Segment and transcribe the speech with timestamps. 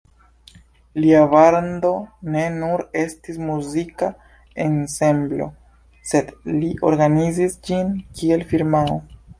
[1.01, 1.91] Lia bando
[2.37, 4.11] ne nur estis muzika
[4.67, 5.51] ensemblo,
[6.15, 9.01] sed li organizis ĝin kiel firmao.